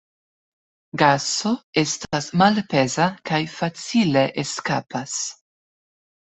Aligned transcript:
Gaso 1.01 1.51
estas 1.81 2.29
malpeza 2.43 3.05
kaj 3.31 3.43
facile 3.59 4.25
eskapas. 4.45 5.15